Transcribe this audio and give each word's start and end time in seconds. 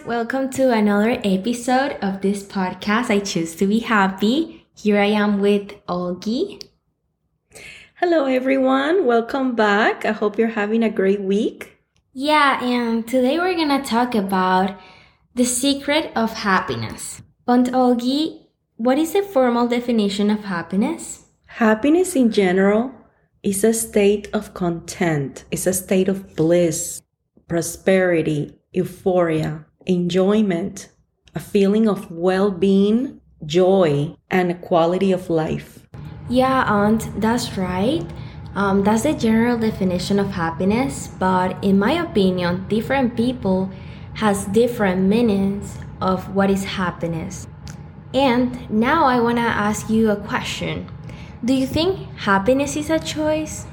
Guys, 0.00 0.06
welcome 0.06 0.50
to 0.50 0.72
another 0.72 1.20
episode 1.24 1.96
of 2.02 2.20
this 2.20 2.42
podcast. 2.42 3.10
I 3.10 3.20
choose 3.20 3.54
to 3.56 3.66
be 3.66 3.80
happy. 3.80 4.66
Here 4.74 4.98
I 4.98 5.06
am 5.06 5.40
with 5.40 5.74
Olgi. 5.86 6.62
Hello 7.96 8.26
everyone, 8.26 9.04
welcome 9.04 9.54
back. 9.54 10.04
I 10.04 10.12
hope 10.12 10.38
you're 10.38 10.48
having 10.48 10.82
a 10.82 10.90
great 10.90 11.20
week. 11.20 11.78
Yeah, 12.12 12.62
and 12.62 13.06
today 13.06 13.38
we're 13.38 13.56
gonna 13.56 13.84
talk 13.84 14.14
about 14.14 14.78
the 15.34 15.44
secret 15.44 16.12
of 16.16 16.32
happiness. 16.32 17.22
And 17.46 17.66
Olgi, 17.68 18.46
what 18.76 18.98
is 18.98 19.12
the 19.12 19.22
formal 19.22 19.68
definition 19.68 20.30
of 20.30 20.44
happiness? 20.44 21.26
Happiness 21.46 22.16
in 22.16 22.30
general 22.30 22.92
is 23.42 23.64
a 23.64 23.74
state 23.74 24.28
of 24.32 24.54
content, 24.54 25.44
it's 25.50 25.66
a 25.66 25.72
state 25.72 26.08
of 26.08 26.36
bliss, 26.36 27.02
prosperity, 27.48 28.58
euphoria, 28.72 29.66
enjoyment, 29.86 30.88
a 31.34 31.40
feeling 31.40 31.88
of 31.88 32.10
well 32.10 32.50
being, 32.50 33.20
joy, 33.44 34.16
and 34.30 34.50
a 34.50 34.54
quality 34.54 35.12
of 35.12 35.30
life. 35.30 35.86
Yeah, 36.28 36.64
Aunt, 36.64 37.20
that's 37.20 37.56
right. 37.56 38.04
Um, 38.54 38.82
that's 38.82 39.02
the 39.02 39.14
general 39.14 39.58
definition 39.58 40.18
of 40.18 40.30
happiness, 40.30 41.08
but 41.18 41.62
in 41.62 41.78
my 41.78 41.92
opinion, 41.92 42.66
different 42.68 43.16
people 43.16 43.70
has 44.14 44.44
different 44.46 45.02
meanings 45.02 45.78
of 46.00 46.34
what 46.34 46.50
is 46.50 46.64
happiness. 46.64 47.46
And 48.12 48.68
now 48.70 49.04
I 49.04 49.20
want 49.20 49.38
to 49.38 49.42
ask 49.42 49.88
you 49.88 50.10
a 50.10 50.16
question. 50.16 50.88
Do 51.44 51.54
you 51.54 51.66
think 51.66 52.08
happiness 52.16 52.76
is 52.76 52.90
a 52.90 52.98
choice? 52.98 53.66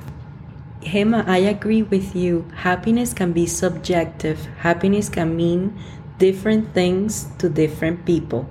Gemma, 0.82 1.26
I 1.28 1.38
agree 1.40 1.82
with 1.82 2.16
you. 2.16 2.48
Happiness 2.56 3.14
can 3.14 3.34
be 3.34 3.46
subjective. 3.46 4.46
Happiness 4.60 5.10
can 5.10 5.36
mean 5.36 5.78
different 6.18 6.74
things 6.74 7.28
to 7.38 7.50
different 7.50 8.06
people. 8.06 8.48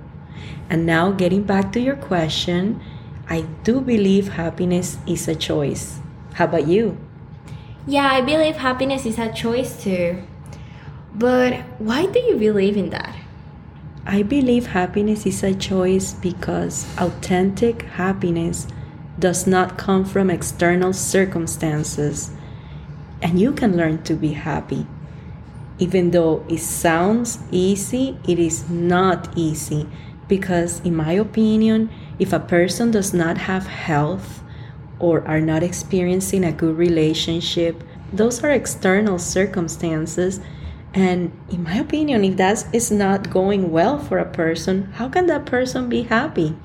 And 0.69 0.85
now, 0.85 1.11
getting 1.11 1.43
back 1.43 1.71
to 1.73 1.79
your 1.79 1.95
question, 1.95 2.81
I 3.29 3.41
do 3.63 3.81
believe 3.81 4.29
happiness 4.29 4.97
is 5.05 5.27
a 5.27 5.35
choice. 5.35 5.99
How 6.33 6.45
about 6.45 6.67
you? 6.67 6.97
Yeah, 7.85 8.07
I 8.07 8.21
believe 8.21 8.57
happiness 8.57 9.05
is 9.05 9.17
a 9.17 9.31
choice 9.31 9.81
too. 9.81 10.23
But 11.15 11.61
why 11.79 12.05
do 12.05 12.19
you 12.19 12.37
believe 12.37 12.77
in 12.77 12.89
that? 12.91 13.15
I 14.05 14.23
believe 14.23 14.67
happiness 14.67 15.25
is 15.25 15.43
a 15.43 15.53
choice 15.53 16.13
because 16.13 16.85
authentic 16.97 17.81
happiness 17.81 18.67
does 19.19 19.47
not 19.47 19.77
come 19.77 20.05
from 20.05 20.29
external 20.29 20.93
circumstances. 20.93 22.31
And 23.21 23.39
you 23.39 23.51
can 23.51 23.75
learn 23.75 24.03
to 24.03 24.13
be 24.13 24.33
happy. 24.33 24.85
Even 25.79 26.11
though 26.11 26.43
it 26.49 26.59
sounds 26.59 27.39
easy, 27.51 28.17
it 28.27 28.39
is 28.39 28.69
not 28.69 29.29
easy 29.37 29.87
because, 30.27 30.79
in 30.81 30.95
my 30.95 31.13
opinion, 31.13 31.89
if 32.19 32.33
a 32.33 32.39
person 32.39 32.91
does 32.91 33.13
not 33.13 33.37
have 33.37 33.67
health 33.67 34.41
or 34.99 35.25
are 35.27 35.39
not 35.39 35.63
experiencing 35.63 36.43
a 36.43 36.51
good 36.51 36.75
relationship, 36.75 37.83
those 38.11 38.43
are 38.43 38.49
external 38.49 39.19
circumstances. 39.19 40.39
And 40.93 41.31
in 41.49 41.63
my 41.63 41.75
opinion, 41.75 42.23
if 42.23 42.37
that 42.37 42.65
is 42.73 42.89
not 42.89 43.29
going 43.29 43.71
well 43.71 43.99
for 43.99 44.17
a 44.17 44.31
person, 44.31 44.91
how 44.93 45.09
can 45.09 45.27
that 45.27 45.45
person 45.45 45.89
be 45.89 46.03
happy? 46.03 46.55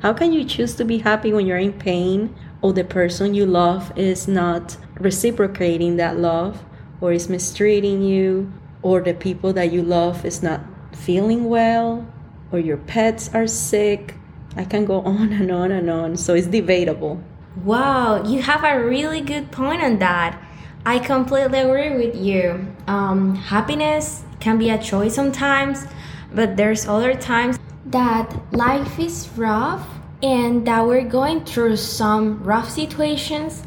How 0.00 0.12
can 0.12 0.32
you 0.32 0.44
choose 0.44 0.74
to 0.74 0.84
be 0.84 0.98
happy 0.98 1.32
when 1.32 1.46
you're 1.46 1.58
in 1.58 1.72
pain 1.72 2.34
or 2.62 2.72
the 2.72 2.84
person 2.84 3.34
you 3.34 3.46
love 3.46 3.92
is 3.96 4.28
not 4.28 4.76
reciprocating 4.98 5.96
that 5.96 6.18
love 6.18 6.62
or 7.00 7.12
is 7.12 7.28
mistreating 7.28 8.02
you 8.02 8.52
or 8.82 9.00
the 9.00 9.14
people 9.14 9.52
that 9.52 9.72
you 9.72 9.82
love 9.82 10.24
is 10.24 10.42
not 10.42 10.60
feeling 10.92 11.48
well 11.48 12.06
or 12.52 12.58
your 12.58 12.76
pets 12.76 13.30
are 13.34 13.46
sick? 13.46 14.14
I 14.56 14.64
can 14.64 14.84
go 14.84 15.00
on 15.02 15.32
and 15.32 15.50
on 15.50 15.72
and 15.72 15.90
on. 15.90 16.16
So 16.16 16.34
it's 16.34 16.46
debatable. 16.46 17.22
Wow, 17.64 18.24
you 18.24 18.42
have 18.42 18.64
a 18.64 18.84
really 18.84 19.20
good 19.20 19.50
point 19.50 19.82
on 19.82 19.98
that. 19.98 20.40
I 20.86 20.98
completely 20.98 21.58
agree 21.58 21.94
with 21.96 22.16
you. 22.16 22.66
Um, 22.86 23.34
happiness 23.34 24.22
can 24.38 24.56
be 24.56 24.70
a 24.70 24.78
choice 24.78 25.14
sometimes, 25.14 25.86
but 26.32 26.56
there's 26.56 26.88
other 26.88 27.14
times 27.14 27.58
that 27.86 28.34
life 28.52 28.98
is 28.98 29.28
rough 29.36 29.86
and 30.22 30.66
that 30.66 30.86
we're 30.86 31.04
going 31.04 31.44
through 31.44 31.76
some 31.76 32.42
rough 32.42 32.70
situations. 32.70 33.62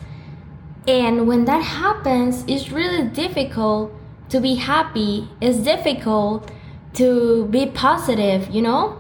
And 0.88 1.28
when 1.28 1.46
that 1.46 1.64
happens, 1.64 2.44
it's 2.48 2.70
really 2.70 3.08
difficult 3.10 3.92
to 4.30 4.42
be 4.42 4.56
happy. 4.56 5.30
It's 5.40 5.60
difficult 5.60 6.52
to 6.96 7.48
be 7.48 7.68
positive, 7.68 8.50
you 8.50 8.62
know? 8.62 9.00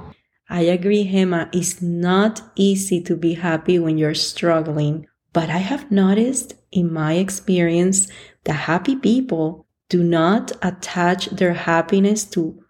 I 0.49 0.61
agree, 0.61 1.03
Gemma. 1.03 1.49
It's 1.51 1.81
not 1.81 2.41
easy 2.55 3.01
to 3.01 3.16
be 3.16 3.33
happy 3.33 3.79
when 3.79 3.97
you're 3.97 4.16
struggling. 4.16 5.07
But 5.33 5.49
I 5.49 5.57
have 5.57 5.91
noticed 5.91 6.53
in 6.72 6.93
my 6.93 7.13
experience 7.13 8.07
that 8.45 8.53
happy 8.53 8.95
people 8.95 9.66
do 9.89 10.03
not 10.03 10.51
attach 10.61 11.25
their 11.27 11.53
happiness 11.53 12.23
to 12.25 12.63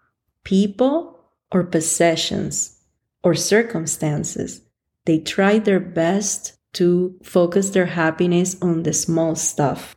people 0.44 1.20
or 1.52 1.62
possessions 1.62 2.80
or 3.22 3.34
circumstances. 3.34 4.62
They 5.04 5.20
try 5.20 5.58
their 5.58 5.80
best 5.80 6.58
to 6.74 7.18
focus 7.22 7.70
their 7.70 7.86
happiness 7.86 8.56
on 8.62 8.82
the 8.82 8.92
small 8.92 9.34
stuff. 9.34 9.96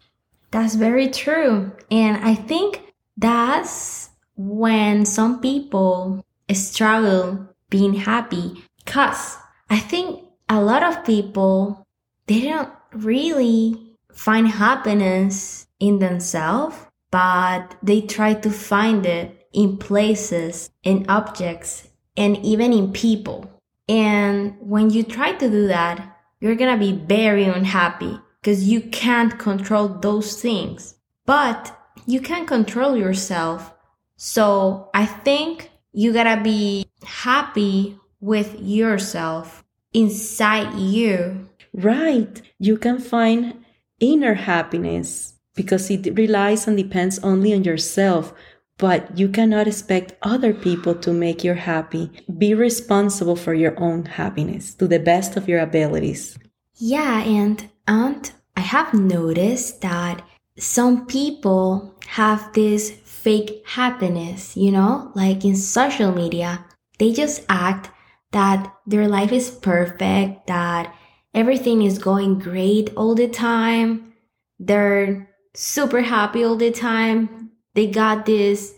That's 0.52 0.76
very 0.76 1.10
true. 1.10 1.72
And 1.92 2.18
I 2.18 2.36
think 2.36 2.82
that's 3.18 4.10
when 4.36 5.06
some 5.06 5.42
people 5.42 6.24
struggle 6.54 7.50
being 7.70 7.94
happy 7.94 8.64
because 8.86 9.38
I 9.70 9.80
think 9.80 10.24
a 10.48 10.62
lot 10.62 10.84
of 10.84 11.04
people 11.04 11.86
they 12.28 12.42
don't 12.42 12.70
really 12.94 13.96
find 14.12 14.48
happiness 14.48 15.68
in 15.80 16.00
themselves, 16.00 16.76
but 17.12 17.76
they 17.82 18.02
try 18.02 18.34
to 18.34 18.50
find 18.50 19.06
it 19.06 19.48
in 19.54 19.78
places, 19.78 20.70
in 20.84 21.06
objects, 21.10 21.88
and 22.16 22.38
even 22.38 22.74
in 22.74 22.92
people. 22.92 23.50
And 23.88 24.56
when 24.60 24.90
you 24.90 25.04
try 25.04 25.34
to 25.34 25.50
do 25.50 25.68
that, 25.68 26.17
you're 26.40 26.56
gonna 26.56 26.78
be 26.78 26.94
very 26.94 27.46
unhappy 27.46 28.20
because 28.42 28.68
you 28.68 28.82
can't 28.82 29.38
control 29.40 29.88
those 29.88 30.42
things. 30.42 30.96
But 31.26 31.76
you 32.06 32.22
can 32.22 32.46
control 32.46 32.96
yourself. 32.96 33.74
So 34.16 34.90
I 34.94 35.06
think 35.06 35.72
you 35.92 36.14
gotta 36.14 36.42
be 36.42 36.86
happy 37.04 38.00
with 38.20 38.60
yourself 38.60 39.64
inside 39.94 40.74
you. 40.76 41.50
Right. 41.74 42.42
You 42.60 42.78
can 42.78 43.00
find 43.00 43.66
inner 44.00 44.36
happiness 44.36 45.36
because 45.56 45.90
it 45.90 46.16
relies 46.18 46.68
and 46.68 46.78
depends 46.78 47.20
only 47.20 47.54
on 47.54 47.64
yourself. 47.64 48.34
But 48.78 49.18
you 49.18 49.30
cannot 49.30 49.68
expect 49.68 50.14
other 50.22 50.54
people 50.54 50.94
to 50.96 51.12
make 51.12 51.44
you 51.44 51.54
happy. 51.54 52.12
Be 52.38 52.54
responsible 52.54 53.36
for 53.36 53.54
your 53.54 53.80
own 53.80 54.06
happiness 54.06 54.74
to 54.76 54.88
the 54.88 55.00
best 55.00 55.36
of 55.36 55.48
your 55.48 55.60
abilities. 55.60 56.38
Yeah, 56.76 57.24
and 57.24 57.68
Aunt, 57.88 58.34
I 58.56 58.62
have 58.62 58.94
noticed 58.94 59.82
that 59.82 60.22
some 60.60 61.08
people 61.08 61.96
have 62.08 62.54
this 62.54 62.92
fake 62.92 63.64
happiness, 63.66 64.56
you 64.56 64.72
know, 64.72 65.12
like 65.16 65.44
in 65.44 65.56
social 65.56 66.12
media. 66.12 66.66
They 67.00 67.14
just 67.14 67.46
act 67.50 67.90
that 68.32 68.74
their 68.86 69.08
life 69.08 69.32
is 69.32 69.50
perfect, 69.50 70.48
that 70.48 70.94
everything 71.34 71.82
is 71.82 71.98
going 71.98 72.40
great 72.40 72.92
all 72.96 73.16
the 73.16 73.28
time. 73.28 74.14
They're 74.60 75.30
super 75.54 76.02
happy 76.02 76.44
all 76.44 76.56
the 76.56 76.72
time. 76.72 77.47
They 77.78 77.86
got 77.86 78.26
this 78.26 78.74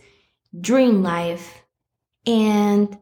dream 0.59 1.01
life. 1.01 1.63
And 2.27 2.97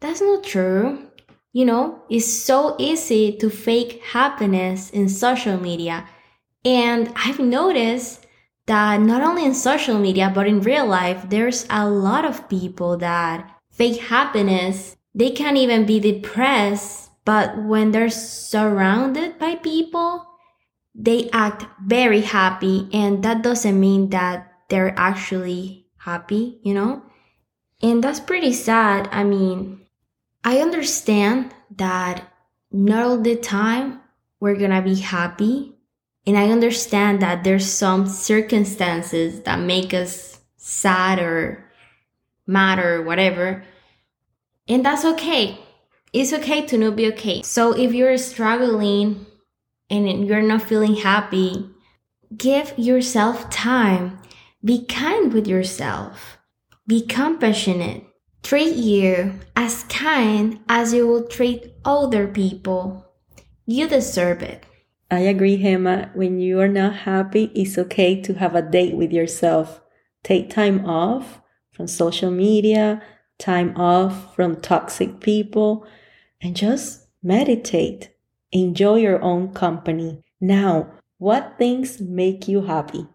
that's 0.00 0.20
not 0.20 0.44
true. 0.44 1.10
You 1.52 1.64
know, 1.64 2.04
it's 2.08 2.32
so 2.32 2.76
easy 2.78 3.36
to 3.38 3.50
fake 3.50 4.00
happiness 4.04 4.90
in 4.90 5.08
social 5.08 5.58
media. 5.58 6.08
And 6.64 7.12
I've 7.16 7.40
noticed 7.40 8.24
that 8.66 9.00
not 9.00 9.22
only 9.22 9.44
in 9.44 9.54
social 9.54 9.98
media, 9.98 10.30
but 10.32 10.46
in 10.46 10.60
real 10.60 10.86
life, 10.86 11.28
there's 11.28 11.66
a 11.68 11.90
lot 11.90 12.24
of 12.24 12.48
people 12.48 12.96
that 12.98 13.50
fake 13.72 14.02
happiness. 14.02 14.96
They 15.16 15.30
can't 15.30 15.56
even 15.56 15.84
be 15.84 15.98
depressed, 15.98 17.10
but 17.24 17.58
when 17.58 17.90
they're 17.90 18.08
surrounded 18.08 19.36
by 19.40 19.56
people, 19.56 20.24
they 20.94 21.28
act 21.32 21.66
very 21.84 22.20
happy. 22.20 22.88
And 22.92 23.24
that 23.24 23.42
doesn't 23.42 23.80
mean 23.80 24.10
that 24.10 24.49
they're 24.70 24.94
actually 24.96 25.86
happy, 25.98 26.58
you 26.62 26.72
know? 26.72 27.02
And 27.82 28.02
that's 28.02 28.20
pretty 28.20 28.52
sad. 28.52 29.08
I 29.12 29.24
mean, 29.24 29.86
I 30.44 30.58
understand 30.58 31.54
that 31.76 32.32
not 32.72 33.04
all 33.04 33.20
the 33.20 33.36
time 33.36 34.00
we're 34.38 34.56
gonna 34.56 34.82
be 34.82 34.96
happy. 34.96 35.74
And 36.26 36.36
I 36.38 36.50
understand 36.50 37.20
that 37.22 37.44
there's 37.44 37.70
some 37.70 38.06
circumstances 38.06 39.40
that 39.42 39.58
make 39.58 39.92
us 39.92 40.38
sad 40.56 41.18
or 41.18 41.64
mad 42.46 42.78
or 42.78 43.02
whatever. 43.02 43.64
And 44.68 44.84
that's 44.84 45.04
okay. 45.04 45.58
It's 46.12 46.32
okay 46.32 46.66
to 46.66 46.78
not 46.78 46.96
be 46.96 47.06
okay. 47.08 47.42
So 47.42 47.72
if 47.72 47.92
you're 47.92 48.18
struggling 48.18 49.26
and 49.88 50.26
you're 50.26 50.42
not 50.42 50.62
feeling 50.62 50.96
happy, 50.96 51.70
give 52.36 52.74
yourself 52.78 53.50
time. 53.50 54.19
Be 54.62 54.84
kind 54.84 55.32
with 55.32 55.46
yourself. 55.46 56.38
Be 56.86 57.06
compassionate. 57.06 58.04
Treat 58.42 58.76
you 58.76 59.40
as 59.56 59.84
kind 59.84 60.60
as 60.68 60.92
you 60.92 61.06
will 61.06 61.26
treat 61.26 61.72
other 61.84 62.26
people. 62.26 63.06
You 63.64 63.88
deserve 63.88 64.42
it. 64.42 64.64
I 65.10 65.20
agree, 65.20 65.56
Gemma. 65.56 66.10
When 66.14 66.40
you 66.40 66.60
are 66.60 66.68
not 66.68 66.94
happy, 67.08 67.50
it's 67.54 67.78
okay 67.78 68.20
to 68.20 68.34
have 68.34 68.54
a 68.54 68.62
date 68.62 68.96
with 68.96 69.12
yourself. 69.12 69.80
Take 70.22 70.50
time 70.50 70.84
off 70.84 71.40
from 71.72 71.86
social 71.86 72.30
media, 72.30 73.02
time 73.38 73.74
off 73.76 74.34
from 74.36 74.60
toxic 74.60 75.20
people, 75.20 75.86
and 76.42 76.54
just 76.54 77.06
meditate. 77.22 78.10
Enjoy 78.52 78.96
your 78.96 79.22
own 79.22 79.54
company. 79.54 80.22
Now, 80.40 80.92
what 81.18 81.54
things 81.58 82.00
make 82.00 82.46
you 82.46 82.62
happy? 82.62 83.06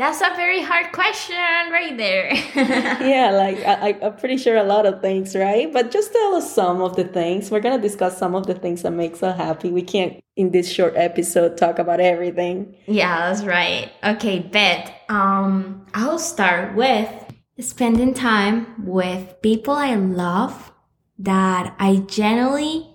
That's 0.00 0.22
a 0.22 0.34
very 0.34 0.62
hard 0.62 0.92
question 0.92 1.36
right 1.36 1.94
there. 1.94 2.32
yeah, 2.54 3.32
like 3.32 3.58
I, 3.66 3.98
I'm 4.00 4.16
pretty 4.16 4.38
sure 4.38 4.56
a 4.56 4.62
lot 4.62 4.86
of 4.86 5.02
things, 5.02 5.36
right? 5.36 5.70
But 5.70 5.90
just 5.90 6.10
tell 6.10 6.36
us 6.36 6.54
some 6.54 6.80
of 6.80 6.96
the 6.96 7.04
things. 7.04 7.50
We're 7.50 7.60
gonna 7.60 7.82
discuss 7.82 8.16
some 8.16 8.34
of 8.34 8.46
the 8.46 8.54
things 8.54 8.80
that 8.80 8.92
makes 8.92 9.22
us 9.22 9.36
happy. 9.36 9.68
We 9.68 9.82
can't 9.82 10.24
in 10.36 10.52
this 10.52 10.72
short 10.72 10.94
episode 10.96 11.58
talk 11.58 11.78
about 11.78 12.00
everything. 12.00 12.76
Yeah, 12.86 13.28
that's 13.28 13.44
right. 13.44 13.92
Okay, 14.02 14.38
bet. 14.38 15.02
Um, 15.10 15.84
I'll 15.92 16.18
start 16.18 16.74
with 16.74 17.10
spending 17.58 18.14
time 18.14 18.86
with 18.86 19.42
people 19.42 19.74
I 19.74 19.96
love 19.96 20.72
that 21.18 21.76
I 21.78 21.96
genuinely 21.96 22.88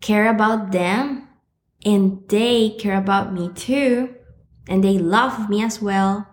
care 0.00 0.28
about 0.28 0.72
them 0.72 1.28
and 1.86 2.28
they 2.28 2.70
care 2.70 2.98
about 2.98 3.32
me 3.32 3.50
too 3.54 4.17
and 4.68 4.84
they 4.84 4.98
love 4.98 5.48
me 5.48 5.62
as 5.62 5.80
well. 5.82 6.26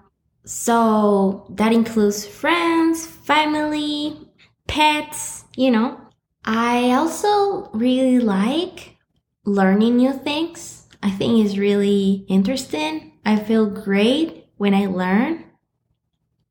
So 0.46 1.48
that 1.50 1.74
includes 1.74 2.28
friends, 2.28 3.06
family, 3.06 4.18
pets, 4.68 5.46
you 5.56 5.72
know. 5.72 6.00
I 6.44 6.92
also 6.92 7.70
really 7.74 8.20
like 8.20 8.98
learning 9.46 9.98
new 9.98 10.14
things. 10.14 10.88
I 11.02 11.10
think 11.10 11.44
it's 11.44 11.58
really 11.58 12.26
interesting. 12.28 13.14
I 13.26 13.38
feel 13.38 13.66
great 13.66 14.46
when 14.58 14.74
I 14.74 14.86
learn. 14.86 15.46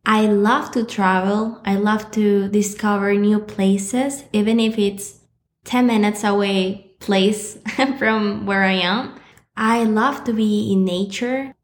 I 0.06 0.26
love 0.26 0.70
to 0.72 0.84
travel. 0.84 1.60
I 1.64 1.76
love 1.76 2.10
to 2.12 2.48
discover 2.48 3.14
new 3.14 3.38
places, 3.38 4.24
even 4.32 4.60
if 4.60 4.78
it's 4.78 5.20
10 5.64 5.86
minutes 5.86 6.24
away 6.24 6.96
place 7.00 7.58
from 7.98 8.46
where 8.46 8.64
I 8.64 8.72
am. 8.72 9.14
I 9.56 9.84
love 9.84 10.24
to 10.24 10.32
be 10.32 10.72
in 10.72 10.84
nature. 10.84 11.54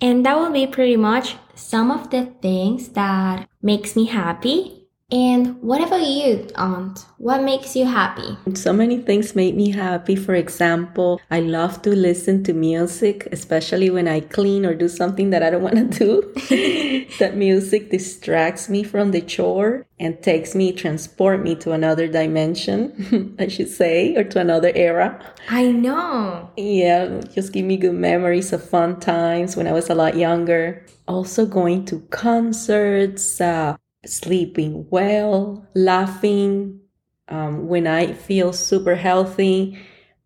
And 0.00 0.24
that 0.24 0.38
will 0.38 0.52
be 0.52 0.66
pretty 0.66 0.96
much 0.96 1.36
some 1.54 1.90
of 1.90 2.10
the 2.10 2.26
things 2.40 2.90
that 2.90 3.48
makes 3.62 3.96
me 3.96 4.06
happy. 4.06 4.77
And 5.10 5.62
what 5.62 5.82
about 5.82 6.06
you, 6.06 6.46
Aunt? 6.56 7.06
What 7.16 7.42
makes 7.42 7.74
you 7.74 7.86
happy? 7.86 8.36
So 8.52 8.74
many 8.74 8.98
things 8.98 9.34
make 9.34 9.54
me 9.54 9.70
happy. 9.70 10.14
For 10.16 10.34
example, 10.34 11.18
I 11.30 11.40
love 11.40 11.80
to 11.82 11.90
listen 11.96 12.44
to 12.44 12.52
music, 12.52 13.26
especially 13.32 13.88
when 13.88 14.06
I 14.06 14.20
clean 14.20 14.66
or 14.66 14.74
do 14.74 14.86
something 14.86 15.30
that 15.30 15.42
I 15.42 15.48
don't 15.48 15.62
want 15.62 15.94
to 15.94 15.98
do. 15.98 17.06
that 17.20 17.38
music 17.38 17.90
distracts 17.90 18.68
me 18.68 18.82
from 18.82 19.12
the 19.12 19.22
chore 19.22 19.86
and 19.98 20.22
takes 20.22 20.54
me, 20.54 20.72
transport 20.72 21.42
me 21.42 21.54
to 21.56 21.72
another 21.72 22.06
dimension, 22.06 23.34
I 23.38 23.48
should 23.48 23.68
say, 23.70 24.14
or 24.14 24.24
to 24.24 24.40
another 24.40 24.72
era. 24.74 25.24
I 25.48 25.72
know. 25.72 26.50
Yeah, 26.58 27.22
just 27.32 27.54
give 27.54 27.64
me 27.64 27.78
good 27.78 27.94
memories 27.94 28.52
of 28.52 28.62
fun 28.62 29.00
times 29.00 29.56
when 29.56 29.66
I 29.66 29.72
was 29.72 29.88
a 29.88 29.94
lot 29.94 30.18
younger. 30.18 30.84
Also, 31.06 31.46
going 31.46 31.86
to 31.86 32.00
concerts, 32.10 33.40
uh, 33.40 33.78
sleeping 34.06 34.86
well, 34.90 35.66
laughing. 35.74 36.80
Um, 37.28 37.68
when 37.68 37.86
I 37.86 38.12
feel 38.12 38.52
super 38.52 38.94
healthy, 38.94 39.78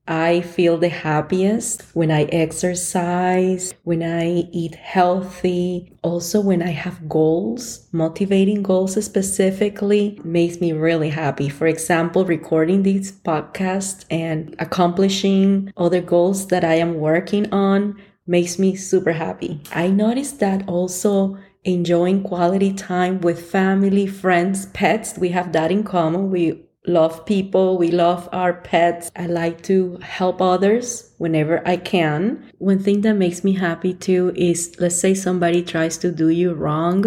I 0.06 0.40
feel 0.40 0.78
the 0.78 0.88
happiest 0.88 1.82
when 1.94 2.10
I 2.10 2.24
exercise, 2.24 3.72
when 3.84 4.02
I 4.02 4.48
eat 4.52 4.74
healthy. 4.74 5.96
Also, 6.02 6.40
when 6.40 6.60
I 6.60 6.70
have 6.70 7.08
goals, 7.08 7.88
motivating 7.92 8.64
goals 8.64 9.02
specifically 9.04 10.20
makes 10.24 10.60
me 10.60 10.72
really 10.72 11.10
happy. 11.10 11.48
For 11.48 11.68
example, 11.68 12.24
recording 12.24 12.82
this 12.82 13.12
podcast 13.12 14.04
and 14.10 14.56
accomplishing 14.58 15.72
other 15.76 16.00
goals 16.00 16.48
that 16.48 16.64
I 16.64 16.74
am 16.74 16.94
working 16.94 17.52
on 17.52 18.00
makes 18.26 18.58
me 18.58 18.74
super 18.74 19.12
happy. 19.12 19.60
I 19.72 19.88
noticed 19.88 20.40
that 20.40 20.68
also 20.68 21.38
enjoying 21.64 22.22
quality 22.22 22.72
time 22.72 23.20
with 23.20 23.50
family, 23.50 24.06
friends, 24.06 24.66
pets. 24.66 25.16
We 25.16 25.28
have 25.30 25.52
that 25.52 25.70
in 25.70 25.84
common. 25.84 26.30
We 26.30 26.64
love 26.86 27.24
people. 27.24 27.78
We 27.78 27.90
love 27.90 28.28
our 28.32 28.54
pets. 28.54 29.10
I 29.14 29.26
like 29.26 29.62
to 29.62 29.98
help 30.02 30.42
others 30.42 31.12
whenever 31.18 31.66
I 31.66 31.76
can. 31.76 32.50
One 32.58 32.80
thing 32.80 33.02
that 33.02 33.14
makes 33.14 33.44
me 33.44 33.52
happy 33.52 33.94
too 33.94 34.32
is 34.34 34.74
let's 34.78 34.98
say 34.98 35.14
somebody 35.14 35.62
tries 35.62 35.96
to 35.98 36.10
do 36.10 36.28
you 36.28 36.54
wrong. 36.54 37.04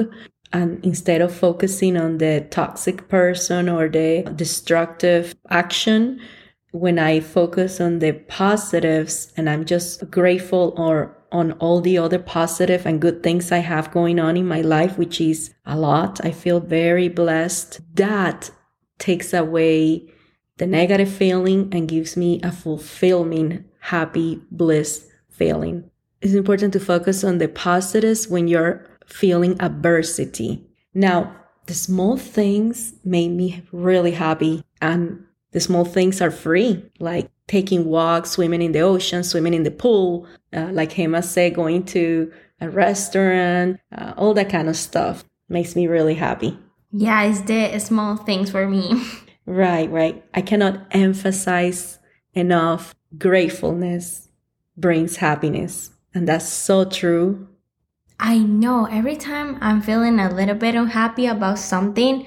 And 0.53 0.83
instead 0.85 1.19
of 1.19 1.35
focusing 1.35 1.97
on 1.97 2.19
the 2.19 2.47
toxic 2.49 3.09
person 3.09 3.67
or 3.67 3.89
the 3.89 4.23
destructive 4.35 5.35
action, 5.49 6.21
when 6.71 6.99
I 6.99 7.19
focus 7.19 7.81
on 7.81 7.99
the 7.99 8.13
positives 8.13 9.31
and 9.35 9.49
I'm 9.49 9.65
just 9.65 10.09
grateful 10.11 10.73
or 10.77 11.17
on 11.35 11.51
all 11.53 11.81
the 11.81 11.97
other 11.97 12.19
positive 12.19 12.85
and 12.85 13.01
good 13.01 13.21
things 13.21 13.51
I 13.51 13.59
have 13.59 13.91
going 13.91 14.19
on 14.19 14.37
in 14.37 14.47
my 14.47 14.61
life, 14.61 14.97
which 14.97 15.19
is 15.19 15.53
a 15.65 15.77
lot. 15.77 16.25
I 16.25 16.31
feel 16.31 16.59
very 16.59 17.09
blessed. 17.09 17.81
That 17.95 18.49
takes 18.97 19.33
away 19.33 20.09
the 20.57 20.65
negative 20.65 21.09
feeling 21.09 21.69
and 21.73 21.87
gives 21.87 22.15
me 22.15 22.39
a 22.41 22.51
fulfilling, 22.51 23.65
happy, 23.79 24.41
bliss 24.49 25.07
feeling. 25.29 25.89
It's 26.21 26.33
important 26.33 26.73
to 26.73 26.79
focus 26.79 27.23
on 27.23 27.37
the 27.37 27.49
positives 27.49 28.29
when 28.29 28.47
you're 28.47 28.87
feeling 29.05 29.59
adversity. 29.59 30.65
Now, 30.93 31.35
the 31.67 31.73
small 31.73 32.17
things 32.17 32.93
made 33.03 33.31
me 33.31 33.63
really 33.71 34.11
happy 34.11 34.63
and 34.81 35.25
the 35.51 35.59
small 35.59 35.85
things 35.85 36.21
are 36.21 36.31
free, 36.31 36.85
like 36.99 37.29
taking 37.47 37.85
walks, 37.85 38.31
swimming 38.31 38.61
in 38.61 38.71
the 38.71 38.81
ocean, 38.81 39.23
swimming 39.23 39.53
in 39.53 39.63
the 39.63 39.71
pool, 39.71 40.27
uh, 40.53 40.69
like 40.71 40.95
Gemma 40.95 41.21
said, 41.21 41.55
going 41.55 41.83
to 41.85 42.31
a 42.61 42.69
restaurant, 42.69 43.79
uh, 43.95 44.13
all 44.17 44.33
that 44.33 44.49
kind 44.49 44.69
of 44.69 44.75
stuff 44.75 45.23
makes 45.49 45.75
me 45.75 45.87
really 45.87 46.15
happy. 46.15 46.57
Yeah, 46.91 47.23
it's 47.23 47.41
the 47.41 47.77
small 47.79 48.15
things 48.15 48.49
for 48.49 48.67
me. 48.67 49.03
right, 49.45 49.89
right. 49.91 50.23
I 50.33 50.41
cannot 50.41 50.87
emphasize 50.91 51.99
enough 52.33 52.95
gratefulness 53.17 54.29
brings 54.77 55.17
happiness. 55.17 55.91
And 56.13 56.27
that's 56.27 56.47
so 56.47 56.85
true. 56.85 57.47
I 58.19 58.39
know. 58.39 58.85
Every 58.85 59.17
time 59.17 59.57
I'm 59.61 59.81
feeling 59.81 60.19
a 60.19 60.33
little 60.33 60.55
bit 60.55 60.75
unhappy 60.75 61.27
about 61.27 61.59
something, 61.59 62.25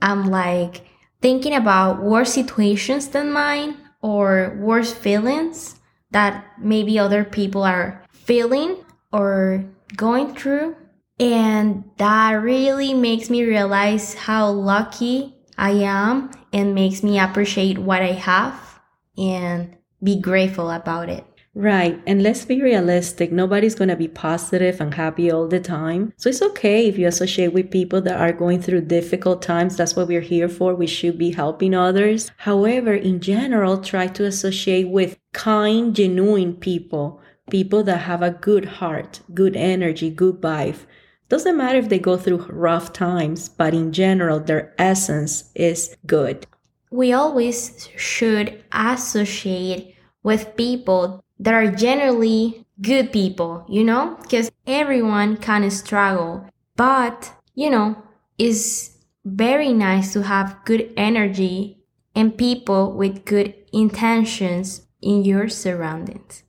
I'm 0.00 0.26
like 0.26 0.86
thinking 1.20 1.54
about 1.54 2.02
worse 2.02 2.32
situations 2.32 3.08
than 3.08 3.30
mine 3.30 3.76
or 4.00 4.56
worse 4.58 4.92
feelings 4.92 5.76
that 6.10 6.44
maybe 6.58 6.98
other 6.98 7.24
people 7.24 7.62
are 7.62 8.04
feeling 8.10 8.76
or 9.12 9.64
going 9.96 10.34
through. 10.34 10.76
And 11.20 11.84
that 11.96 12.30
really 12.32 12.94
makes 12.94 13.28
me 13.28 13.42
realize 13.44 14.14
how 14.14 14.50
lucky 14.50 15.34
I 15.56 15.70
am 15.70 16.30
and 16.52 16.74
makes 16.74 17.02
me 17.02 17.18
appreciate 17.18 17.78
what 17.78 18.02
I 18.02 18.12
have 18.12 18.80
and 19.16 19.76
be 20.02 20.20
grateful 20.20 20.70
about 20.70 21.08
it. 21.08 21.24
Right. 21.54 22.00
And 22.06 22.22
let's 22.22 22.44
be 22.44 22.62
realistic. 22.62 23.32
Nobody's 23.32 23.74
going 23.74 23.88
to 23.88 23.96
be 23.96 24.06
positive 24.06 24.80
and 24.80 24.94
happy 24.94 25.30
all 25.30 25.48
the 25.48 25.58
time. 25.58 26.12
So 26.16 26.28
it's 26.28 26.42
okay 26.42 26.86
if 26.86 26.98
you 26.98 27.08
associate 27.08 27.52
with 27.52 27.70
people 27.70 28.00
that 28.02 28.20
are 28.20 28.32
going 28.32 28.62
through 28.62 28.82
difficult 28.82 29.42
times. 29.42 29.76
That's 29.76 29.96
what 29.96 30.08
we're 30.08 30.20
here 30.20 30.48
for. 30.48 30.74
We 30.74 30.86
should 30.86 31.18
be 31.18 31.32
helping 31.32 31.74
others. 31.74 32.30
However, 32.36 32.94
in 32.94 33.20
general, 33.20 33.78
try 33.78 34.06
to 34.08 34.26
associate 34.26 34.88
with 34.88 35.18
kind, 35.32 35.96
genuine 35.96 36.54
people, 36.54 37.20
people 37.50 37.82
that 37.84 38.02
have 38.02 38.22
a 38.22 38.30
good 38.30 38.64
heart, 38.64 39.20
good 39.34 39.56
energy, 39.56 40.10
good 40.10 40.40
vibe. 40.40 40.86
Doesn't 41.28 41.56
matter 41.56 41.78
if 41.78 41.88
they 41.88 41.98
go 41.98 42.16
through 42.16 42.46
rough 42.48 42.92
times, 42.92 43.48
but 43.48 43.74
in 43.74 43.92
general, 43.92 44.40
their 44.40 44.74
essence 44.78 45.50
is 45.54 45.96
good. 46.06 46.46
We 46.90 47.12
always 47.12 47.88
should 47.96 48.64
associate 48.72 49.94
with 50.22 50.56
people 50.56 51.24
that 51.40 51.54
are 51.54 51.70
generally 51.70 52.66
good 52.80 53.12
people, 53.12 53.64
you 53.68 53.84
know? 53.84 54.16
Because 54.22 54.50
everyone 54.66 55.36
can 55.36 55.68
struggle, 55.70 56.48
but, 56.76 57.32
you 57.54 57.70
know, 57.70 57.96
it's 58.38 58.96
very 59.24 59.72
nice 59.72 60.12
to 60.12 60.22
have 60.22 60.58
good 60.64 60.92
energy 60.96 61.78
and 62.14 62.36
people 62.36 62.92
with 62.92 63.24
good 63.24 63.54
intentions 63.72 64.86
in 65.00 65.24
your 65.24 65.48
surroundings. 65.48 66.42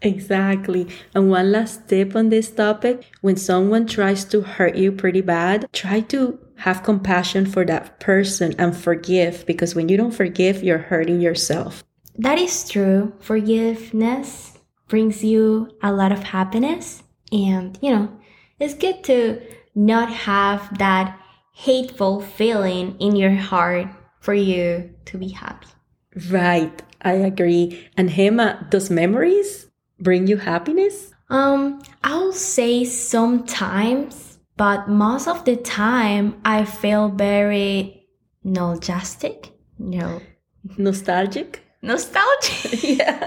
Exactly. 0.00 0.88
And 1.14 1.30
one 1.30 1.52
last 1.52 1.88
tip 1.88 2.16
on 2.16 2.28
this 2.28 2.50
topic 2.50 3.06
when 3.20 3.36
someone 3.36 3.86
tries 3.86 4.24
to 4.26 4.40
hurt 4.40 4.74
you 4.74 4.90
pretty 4.90 5.20
bad, 5.20 5.68
try 5.72 6.00
to 6.00 6.38
have 6.56 6.82
compassion 6.82 7.46
for 7.46 7.64
that 7.66 8.00
person 8.00 8.54
and 8.58 8.76
forgive 8.76 9.46
because 9.46 9.74
when 9.74 9.88
you 9.88 9.96
don't 9.96 10.12
forgive, 10.12 10.62
you're 10.62 10.78
hurting 10.78 11.20
yourself. 11.20 11.84
That 12.16 12.38
is 12.38 12.68
true. 12.68 13.12
Forgiveness 13.20 14.58
brings 14.88 15.24
you 15.24 15.70
a 15.82 15.92
lot 15.92 16.12
of 16.12 16.22
happiness. 16.22 17.02
And, 17.32 17.78
you 17.80 17.90
know, 17.90 18.12
it's 18.58 18.74
good 18.74 19.02
to 19.04 19.40
not 19.74 20.12
have 20.12 20.78
that 20.78 21.18
hateful 21.54 22.20
feeling 22.20 22.96
in 23.00 23.16
your 23.16 23.34
heart 23.34 23.88
for 24.20 24.34
you 24.34 24.94
to 25.06 25.18
be 25.18 25.28
happy. 25.28 25.68
Right. 26.30 26.82
I 27.02 27.12
agree. 27.12 27.88
And 27.96 28.10
Hema, 28.10 28.70
does 28.70 28.90
memories 28.90 29.66
bring 29.98 30.26
you 30.26 30.36
happiness? 30.36 31.12
Um, 31.30 31.82
I'll 32.04 32.32
say 32.32 32.84
sometimes, 32.84 34.38
but 34.56 34.88
most 34.88 35.26
of 35.26 35.44
the 35.44 35.56
time 35.56 36.40
I 36.44 36.64
feel 36.64 37.08
very 37.08 38.06
nostalgic. 38.44 39.50
No. 39.78 40.20
Nostalgic? 40.76 41.62
Nostalgic. 41.82 42.82
yeah. 42.98 43.26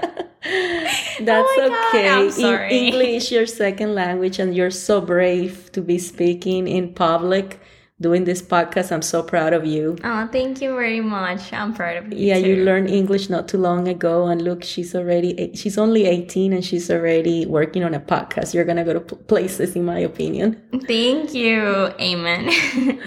That's 1.20 1.48
Oh 1.48 1.54
my 1.58 1.68
God, 1.68 1.88
okay. 1.88 2.08
I'm 2.08 2.30
In. 2.30 2.70
English, 2.70 3.30
your 3.32 3.46
second 3.46 3.94
language, 3.94 4.38
and 4.38 4.54
you're 4.56 4.70
so 4.70 5.00
brave 5.00 5.70
to 5.72 5.82
be 5.82 5.98
speaking 5.98 6.66
in 6.68 6.94
public, 6.94 7.60
doing 8.00 8.24
this 8.24 8.42
podcast. 8.42 8.92
I'm 8.92 9.02
so 9.02 9.22
proud 9.22 9.52
of 9.52 9.64
you. 9.64 9.96
Oh, 10.04 10.28
thank 10.30 10.60
you 10.60 10.74
very 10.74 11.00
much. 11.00 11.52
I'm 11.52 11.72
proud 11.72 11.96
of 11.96 12.12
you. 12.12 12.18
Yeah, 12.18 12.36
you 12.36 12.64
learned 12.64 12.90
English 12.90 13.30
not 13.30 13.48
too 13.48 13.58
long 13.58 13.88
ago, 13.88 14.26
and 14.26 14.42
look, 14.42 14.62
she's 14.62 14.94
already 14.94 15.52
she's 15.54 15.78
only 15.78 16.06
18 16.06 16.52
and 16.52 16.64
she's 16.64 16.90
already 16.90 17.46
working 17.46 17.84
on 17.84 17.94
a 17.94 18.00
podcast. 18.00 18.54
You're 18.54 18.64
gonna 18.64 18.84
go 18.84 18.92
to 18.92 19.00
places, 19.00 19.76
in 19.76 19.84
my 19.84 19.98
opinion. 19.98 20.60
Thank 20.86 21.34
you. 21.34 21.92
Amen. 22.00 22.48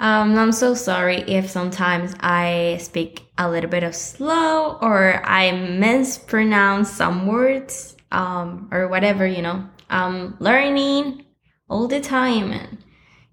um, 0.00 0.38
I'm 0.38 0.52
so 0.52 0.74
sorry 0.74 1.22
if 1.22 1.50
sometimes 1.50 2.14
I 2.20 2.78
speak 2.80 3.26
a 3.38 3.50
little 3.50 3.70
bit 3.70 3.82
of 3.82 3.94
slow 3.94 4.78
or 4.80 5.20
I 5.24 5.50
mispronounce 5.52 6.90
some 6.90 7.26
words 7.26 7.96
um, 8.12 8.68
or 8.70 8.88
whatever, 8.88 9.26
you 9.26 9.42
know. 9.42 9.68
I'm 9.90 10.36
learning 10.38 11.26
all 11.68 11.88
the 11.88 12.00
time 12.00 12.52
and, 12.52 12.78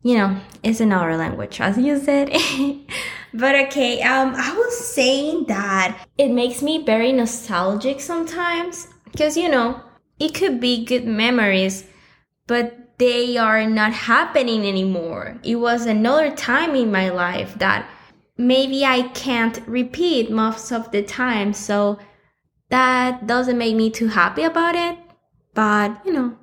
you 0.01 0.17
know, 0.17 0.39
it's 0.63 0.79
another 0.79 1.15
language, 1.17 1.59
as 1.61 1.77
you 1.77 1.99
said. 1.99 2.29
but 3.33 3.55
okay, 3.55 4.01
um, 4.01 4.33
I 4.35 4.53
was 4.53 4.77
saying 4.85 5.45
that 5.45 6.07
it 6.17 6.29
makes 6.29 6.61
me 6.61 6.83
very 6.83 7.11
nostalgic 7.11 7.99
sometimes 7.99 8.87
because, 9.11 9.35
you 9.35 9.49
know, 9.49 9.81
it 10.19 10.33
could 10.33 10.59
be 10.59 10.85
good 10.85 11.05
memories 11.05 11.85
but 12.49 12.97
they 12.97 13.37
are 13.37 13.69
not 13.69 13.93
happening 13.93 14.65
anymore. 14.65 15.37
It 15.43 15.57
was 15.57 15.85
another 15.85 16.35
time 16.35 16.75
in 16.75 16.91
my 16.91 17.09
life 17.09 17.57
that 17.59 17.87
maybe 18.37 18.83
I 18.83 19.03
can't 19.09 19.61
repeat 19.67 20.31
most 20.31 20.71
of 20.71 20.91
the 20.91 21.03
time. 21.03 21.53
So 21.53 21.99
that 22.69 23.27
doesn't 23.27 23.57
make 23.57 23.75
me 23.75 23.91
too 23.91 24.07
happy 24.07 24.41
about 24.41 24.75
it. 24.75 24.97
But, 25.53 26.03
you 26.03 26.11
know, 26.11 26.37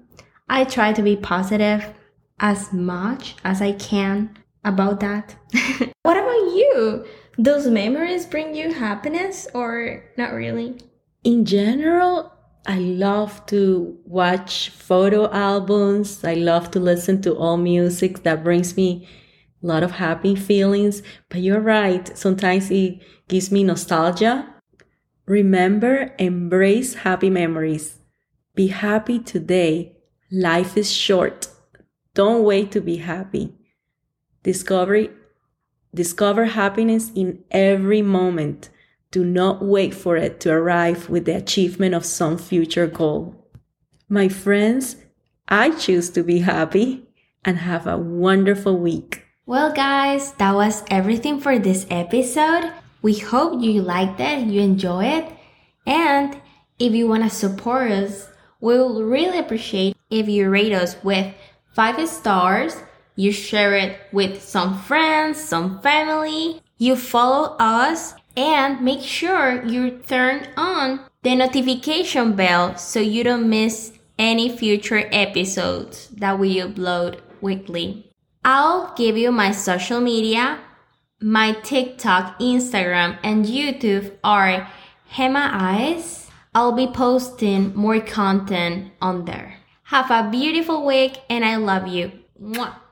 I 0.49 0.63
try 0.63 0.93
to 0.93 1.03
be 1.03 1.17
positive 1.17 1.93
as 2.39 2.73
much 2.73 3.37
as 3.45 3.63
I 3.63 3.73
can 3.73 4.37
about 4.65 5.01
that. 5.01 5.37
what 6.03 6.17
about 6.17 6.55
you? 6.55 7.07
Those 7.39 7.67
memories 7.67 8.27
bring 8.27 8.55
you 8.55 8.73
happiness 8.73 9.47
or 9.55 10.05
not 10.17 10.33
really? 10.33 10.79
In 11.25 11.45
general, 11.45 12.33
I 12.67 12.79
love 12.79 13.45
to 13.47 13.99
watch 14.05 14.71
photo 14.71 15.31
albums. 15.31 16.25
I 16.25 16.35
love 16.35 16.71
to 16.73 16.81
listen 16.81 17.23
to 17.23 17.37
all 17.37 17.57
music 17.57 18.23
that 18.25 18.43
brings 18.43 18.77
me 18.77 19.09
a 19.63 19.67
lot 19.67 19.83
of 19.83 19.93
happy 19.93 20.35
feelings. 20.35 21.03
But 21.29 21.41
you're 21.41 21.61
right, 21.61 22.17
sometimes 22.17 22.71
it 22.71 23.01
gives 23.29 23.53
me 23.53 23.65
nostalgia. 23.65 24.53
Remember, 25.27 26.15
embrace 26.19 26.95
happy 26.95 27.31
memories. 27.31 27.99
Be 28.55 28.69
happy 28.69 29.19
today. 29.19 29.97
Life 30.31 30.77
is 30.77 30.91
short. 30.91 31.49
Don't 32.17 32.45
wait 32.45 32.73
to 32.73 32.81
be 32.81 32.97
happy. 32.97 33.53
Discover, 34.43 35.09
discover 35.95 36.47
happiness 36.47 37.13
in 37.15 37.45
every 37.51 38.01
moment. 38.01 38.71
Do 39.11 39.23
not 39.23 39.63
wait 39.63 39.93
for 39.93 40.17
it 40.17 40.41
to 40.41 40.51
arrive 40.51 41.11
with 41.11 41.27
the 41.27 41.37
achievement 41.37 41.95
of 41.95 42.07
some 42.07 42.39
future 42.39 42.87
goal. 42.87 43.35
My 44.09 44.31
friends, 44.31 44.97
I 45.47 45.73
choose 45.73 46.09
to 46.13 46.23
be 46.23 46.39
happy 46.39 47.07
and 47.45 47.59
have 47.59 47.87
a 47.87 47.99
wonderful 47.99 48.79
week. 48.79 49.27
Well, 49.45 49.75
guys, 49.75 50.33
that 50.39 50.55
was 50.55 50.85
everything 50.91 51.39
for 51.39 51.59
this 51.59 51.87
episode. 51.91 52.73
We 53.03 53.19
hope 53.19 53.63
you 53.63 53.83
liked 53.83 54.21
it, 54.21 54.47
you 54.47 54.63
enjoy 54.63 55.05
it, 55.05 55.33
and 55.87 56.41
if 56.79 56.95
you 56.95 57.09
want 57.09 57.25
to 57.25 57.31
support 57.31 57.91
us, 57.91 58.31
we 58.59 58.79
will 58.79 59.05
really 59.05 59.39
appreciate 59.39 59.99
if 60.09 60.31
you 60.31 60.49
rate 60.49 60.73
us 60.73 60.97
with 61.05 61.35
five 61.77 62.09
stars, 62.09 62.75
you 63.17 63.31
share 63.31 63.75
it 63.75 64.01
with 64.11 64.43
some 64.43 64.79
friends, 64.81 65.39
some 65.39 65.79
family, 65.83 66.63
you 66.79 66.97
follow 66.97 67.55
us, 67.59 68.15
and 68.35 68.81
make 68.81 69.03
sure 69.03 69.63
you 69.63 69.91
turn 70.09 70.49
on 70.57 71.01
the 71.23 71.35
notification 71.35 72.33
bell 72.33 72.77
so 72.79 72.99
you 72.99 73.23
don't 73.23 73.49
miss 73.49 73.93
any 74.19 74.49
future 74.57 75.05
episodes 75.13 76.09
that 76.17 76.39
we 76.39 76.57
upload 76.57 77.21
weekly. 77.43 78.11
I'll 78.43 78.95
give 78.97 79.19
you 79.19 79.31
my 79.31 79.51
social 79.51 80.01
media. 80.01 80.59
My 81.21 81.53
TikTok, 81.53 82.39
Instagram, 82.39 83.19
and 83.23 83.45
YouTube 83.45 84.13
are 84.25 84.67
Hema 85.13 85.51
Eyes. 85.53 86.31
I'll 86.55 86.73
be 86.73 86.87
posting 86.87 87.75
more 87.75 88.01
content 88.01 88.93
on 89.03 89.27
there. 89.27 89.59
Have 89.87 90.11
a 90.11 90.29
beautiful 90.29 90.85
week 90.85 91.19
and 91.31 91.45
I 91.45 91.57
love 91.57 91.87
you. 91.87 92.11
Mwah. 92.43 92.86